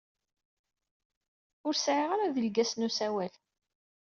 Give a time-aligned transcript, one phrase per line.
[1.67, 3.33] Ur sɛiɣ ara adelgas n usawal.